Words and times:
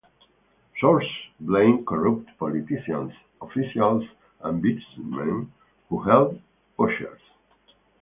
Sources 0.79 1.07
blame 1.39 1.85
corrupt 1.85 2.25
politicians, 2.39 3.11
officials 3.39 4.03
and 4.43 4.59
businessmen 4.59 5.51
who 5.89 6.01
help 6.01 6.35
poachers. 6.75 7.21